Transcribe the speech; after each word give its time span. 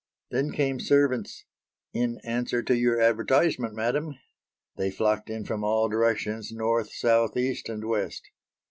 Then 0.31 0.51
came 0.51 0.79
servants 0.79 1.45
"in 1.93 2.17
answer 2.23 2.63
to 2.63 2.75
your 2.75 2.99
advertisement, 2.99 3.75
madam." 3.75 4.15
They 4.75 4.89
flocked 4.89 5.29
in 5.29 5.45
from 5.45 5.63
all 5.63 5.89
directions, 5.89 6.51
north, 6.51 6.91
south, 6.91 7.37
east 7.37 7.69
and 7.69 7.85
west. 7.85 8.27